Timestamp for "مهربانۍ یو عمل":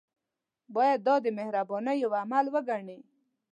1.39-2.45